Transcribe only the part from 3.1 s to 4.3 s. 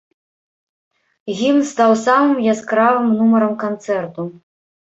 нумарам канцэрту.